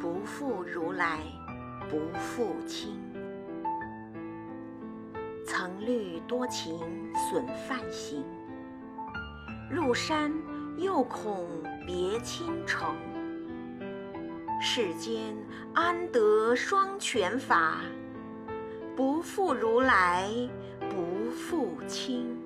[0.00, 1.18] 不负如来
[1.90, 2.98] 不负卿
[5.44, 6.80] 曾虑多情
[7.14, 8.24] 损梵行
[9.70, 10.32] 入山
[10.78, 11.46] 又恐
[11.86, 12.96] 别倾城。
[14.58, 15.36] 世间
[15.74, 17.82] 安得双全法？
[18.96, 20.28] 不负如来
[20.88, 22.36] 不负卿